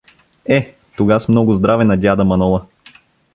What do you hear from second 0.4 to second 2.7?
—Е, тогаз много здраве на дяда Манола.